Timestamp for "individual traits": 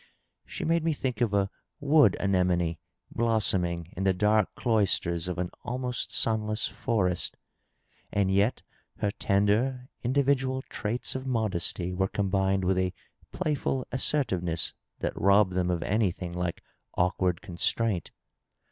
10.01-11.13